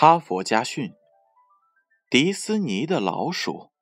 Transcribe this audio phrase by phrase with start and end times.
[0.00, 0.94] 哈佛家训：
[2.08, 3.72] 迪斯尼的老鼠。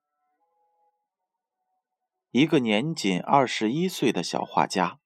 [2.30, 4.98] 一个年仅二十一岁的小画家，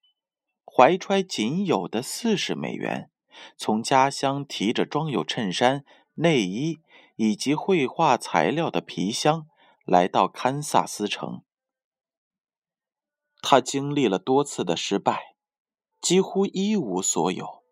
[0.65, 3.11] 怀揣仅有的四十美元，
[3.57, 6.79] 从家乡提着装有衬衫、内衣
[7.17, 9.49] 以及绘画材料的皮箱，
[9.85, 11.43] 来到堪萨斯城。
[13.43, 15.35] 他经历了多次的失败，
[16.01, 17.65] 几乎一无所有，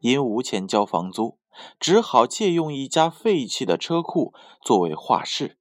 [0.00, 1.38] 因无钱交房租。
[1.78, 5.58] 只好借用一家废弃的车库作为画室。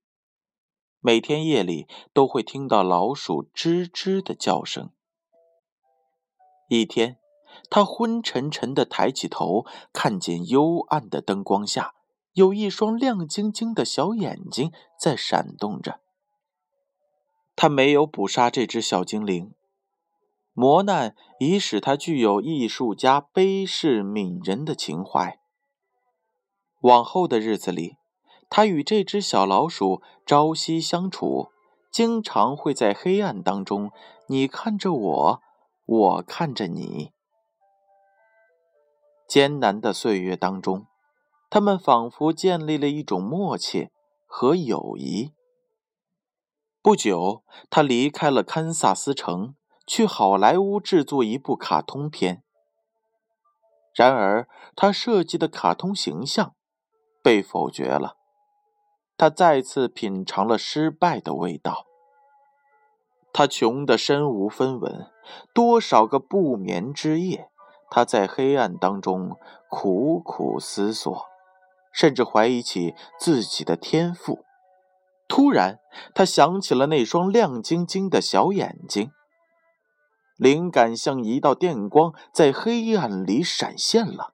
[0.99, 4.91] 每天夜里都会听到老鼠吱吱的叫声。
[6.67, 7.19] 一天，
[7.69, 11.93] 他昏沉沉的抬起头，看见幽暗的灯光下
[12.33, 15.99] 有一双亮晶晶的小眼睛在闪动着。
[17.55, 19.53] 他没有捕杀这只小精灵，
[20.53, 25.39] 磨难已使他具有艺术家悲世悯人的情怀。
[26.81, 27.97] 往后的日子里，
[28.49, 31.49] 他与这只小老鼠朝夕相处，
[31.91, 33.91] 经常会在黑暗当中，
[34.27, 35.41] 你看着我，
[35.85, 37.11] 我看着你。
[39.27, 40.85] 艰难的岁月当中，
[41.49, 43.89] 他们仿佛建立了一种默契
[44.27, 45.33] 和友谊。
[46.83, 49.55] 不久，他离开了堪萨斯城，
[49.87, 52.43] 去好莱坞制作一部卡通片。
[53.95, 56.53] 然而，他设计的卡通形象。
[57.25, 58.17] 被否决了，
[59.17, 61.87] 他再次品尝了失败的味道。
[63.33, 65.07] 他穷得身无分文，
[65.51, 67.49] 多少个不眠之夜，
[67.89, 69.39] 他在黑暗当中
[69.71, 71.25] 苦苦思索，
[71.91, 74.45] 甚至怀疑起自己的天赋。
[75.27, 75.79] 突然，
[76.13, 79.11] 他想起了那双亮晶晶的小眼睛，
[80.37, 84.31] 灵感像一道电光，在黑暗里闪现了。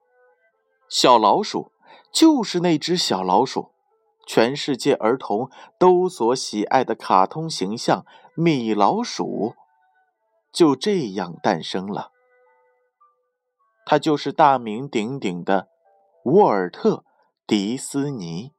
[0.90, 1.71] 小老鼠。
[2.12, 3.72] 就是那只小老鼠，
[4.26, 8.04] 全世界儿童都所喜爱的卡通形象——
[8.36, 9.54] 米老鼠，
[10.52, 12.10] 就这样诞生了。
[13.84, 15.68] 他就是大名鼎鼎的
[16.24, 16.96] 沃尔特·
[17.46, 18.52] 迪斯尼。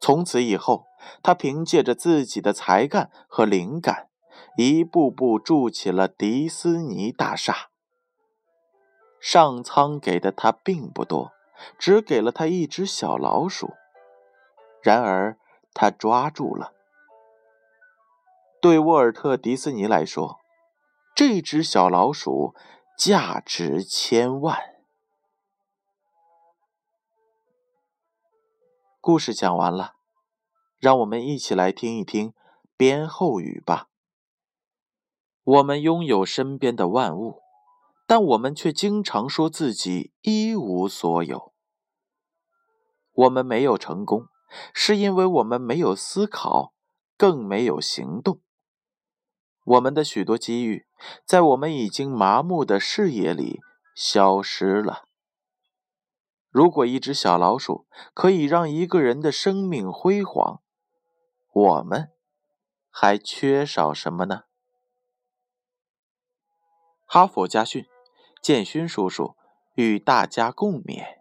[0.00, 0.86] 从此以后，
[1.22, 4.08] 他凭借着自己的才干和灵感，
[4.56, 7.70] 一步步筑起了迪斯尼大厦。
[9.20, 11.32] 上苍给的他并不多。
[11.78, 13.74] 只给了他一只小老鼠，
[14.82, 15.38] 然而
[15.72, 16.72] 他抓住了。
[18.60, 20.38] 对沃尔特·迪斯尼来说，
[21.14, 22.54] 这只小老鼠
[22.98, 24.58] 价值千万。
[29.00, 29.94] 故事讲完了，
[30.78, 32.34] 让我们一起来听一听
[32.76, 33.88] 编后语吧。
[35.42, 37.42] 我们拥有身边的万物。
[38.06, 41.49] 但我们却经常说自己一无所有。
[43.20, 44.28] 我们没有成功，
[44.72, 46.72] 是因为我们没有思考，
[47.16, 48.40] 更没有行动。
[49.64, 50.86] 我们的许多机遇，
[51.24, 53.60] 在我们已经麻木的视野里
[53.94, 55.04] 消失了。
[56.48, 60.62] 如果一只小老鼠可以让一个人的生命辉煌，
[61.52, 62.10] 我们
[62.90, 64.44] 还缺少什么呢？
[67.06, 67.86] 哈佛家训。
[68.42, 69.36] 建勋叔叔
[69.74, 71.19] 与大家共勉。